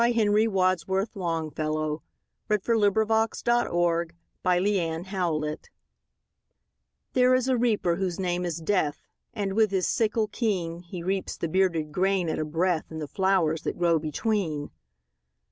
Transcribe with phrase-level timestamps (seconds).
[0.01, 2.01] Henry Wadsworth Longfellow
[2.47, 3.05] The Reaper And The
[4.41, 5.57] Flowers
[7.13, 9.03] THERE is a Reaper whose name is Death,
[9.35, 13.07] And, with his sickle keen, He reaps the bearded grain at a breath, And the
[13.07, 14.71] flowers that grow between.